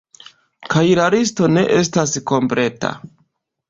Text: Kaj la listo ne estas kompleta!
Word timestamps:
Kaj 0.75 0.83
la 1.01 1.05
listo 1.17 1.51
ne 1.59 1.67
estas 1.85 2.19
kompleta! 2.35 2.95